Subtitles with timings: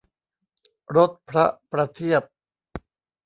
[0.95, 2.23] รถพระประเทียบ